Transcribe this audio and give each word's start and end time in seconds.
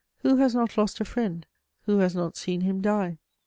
Who 0.23 0.37
has 0.37 0.55
not 0.55 0.79
lost 0.79 0.99
a 0.99 1.05
friend? 1.05 1.45
Who 1.85 1.99
has 1.99 2.15
not 2.15 2.35
seen 2.35 2.61
him 2.61 2.81
die? 2.81 3.19